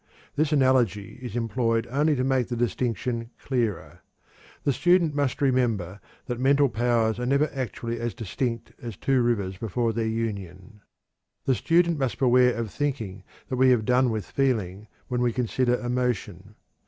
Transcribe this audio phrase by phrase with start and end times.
[0.35, 4.01] This analogy is employed only to make the distinction clearer.
[4.63, 9.57] The student must remember that mental powers are never actually as distinct as two rivers
[9.59, 10.81] before their union.
[11.45, 15.75] The student must beware of thinking that we have done with feeling when we consider
[15.79, 16.55] emotion.